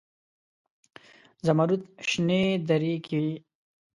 [1.45, 3.21] زمرودو شنې درې کې